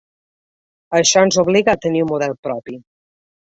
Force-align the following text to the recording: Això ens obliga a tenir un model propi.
Això 1.01 1.23
ens 1.27 1.39
obliga 1.45 1.77
a 1.77 1.81
tenir 1.87 2.05
un 2.09 2.13
model 2.17 2.37
propi. 2.51 2.83